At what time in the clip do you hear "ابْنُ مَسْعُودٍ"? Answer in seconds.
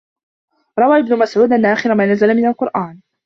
0.99-1.53